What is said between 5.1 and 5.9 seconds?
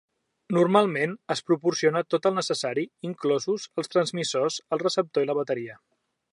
i la bateria.